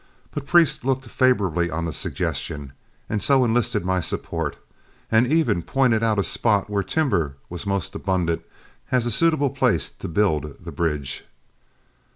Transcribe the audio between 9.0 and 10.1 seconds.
a suitable place to